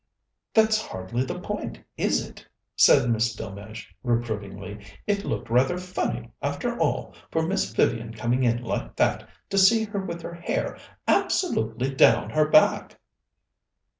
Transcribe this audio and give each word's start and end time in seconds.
"That's 0.55 0.81
hardly 0.81 1.23
the 1.25 1.39
point, 1.39 1.77
is 1.95 2.27
it?" 2.27 2.43
said 2.75 3.07
Miss 3.11 3.35
Delmege 3.35 3.93
reprovingly. 4.01 4.83
"It 5.05 5.23
looked 5.25 5.51
rather 5.51 5.77
funny, 5.77 6.31
after 6.41 6.75
all, 6.79 7.13
for 7.29 7.45
Miss 7.45 7.71
Vivian 7.71 8.11
coming 8.11 8.43
in 8.43 8.63
like 8.63 8.95
that, 8.95 9.29
to 9.51 9.59
see 9.59 9.83
her 9.83 10.03
with 10.03 10.23
her 10.23 10.33
hair 10.33 10.79
absolutely 11.07 11.93
down 11.93 12.31
her 12.31 12.47
back." 12.49 12.99